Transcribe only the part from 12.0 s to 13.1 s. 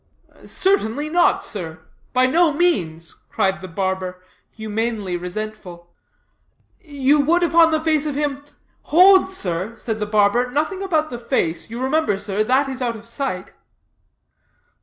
sir, that is out of